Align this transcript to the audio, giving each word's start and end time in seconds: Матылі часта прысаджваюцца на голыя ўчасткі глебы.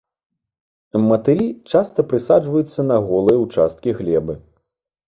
Матылі 1.09 1.45
часта 1.71 2.07
прысаджваюцца 2.13 2.79
на 2.89 2.97
голыя 3.13 3.37
ўчасткі 3.45 3.89
глебы. 4.01 4.33